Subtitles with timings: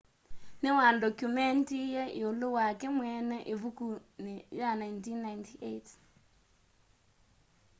[0.61, 5.95] niwandokyumendie iulu wake mweene ivukuni ya 1998